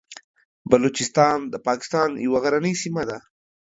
[0.69, 3.17] بلوچستان د پاکستان یوه غرنۍ سیمه ده.